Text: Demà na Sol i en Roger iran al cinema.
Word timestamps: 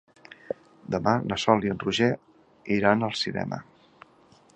Demà 0.95 1.11
na 1.31 1.37
Sol 1.43 1.67
i 1.67 1.71
en 1.73 1.81
Roger 1.83 2.09
iran 2.77 3.09
al 3.09 3.15
cinema. 3.21 3.61